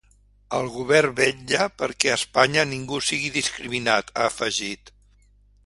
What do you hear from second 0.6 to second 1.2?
govern